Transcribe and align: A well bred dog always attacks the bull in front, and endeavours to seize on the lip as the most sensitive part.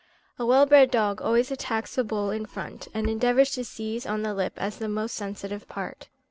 A 0.39 0.45
well 0.47 0.65
bred 0.65 0.89
dog 0.89 1.21
always 1.21 1.51
attacks 1.51 1.93
the 1.93 2.03
bull 2.03 2.31
in 2.31 2.47
front, 2.47 2.87
and 2.91 3.07
endeavours 3.07 3.51
to 3.51 3.63
seize 3.63 4.07
on 4.07 4.23
the 4.23 4.33
lip 4.33 4.53
as 4.57 4.79
the 4.79 4.89
most 4.89 5.15
sensitive 5.15 5.67
part. 5.69 6.07